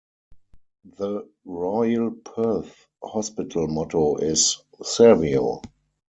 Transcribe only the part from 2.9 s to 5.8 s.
Hospital motto is "Servio".